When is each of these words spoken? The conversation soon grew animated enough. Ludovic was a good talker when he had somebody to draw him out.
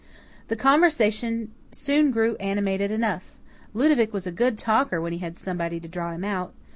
The 0.47 0.55
conversation 0.55 1.51
soon 1.71 2.09
grew 2.09 2.35
animated 2.37 2.89
enough. 2.89 3.35
Ludovic 3.75 4.11
was 4.13 4.25
a 4.25 4.31
good 4.31 4.57
talker 4.57 4.99
when 4.99 5.11
he 5.13 5.19
had 5.19 5.37
somebody 5.37 5.79
to 5.79 5.87
draw 5.87 6.11
him 6.11 6.23
out. 6.25 6.55